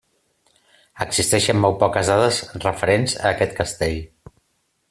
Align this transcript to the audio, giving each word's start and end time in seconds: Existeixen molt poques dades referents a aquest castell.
Existeixen 1.05 1.61
molt 1.67 1.77
poques 1.85 2.11
dades 2.13 2.41
referents 2.65 3.17
a 3.21 3.25
aquest 3.35 3.57
castell. 3.63 4.05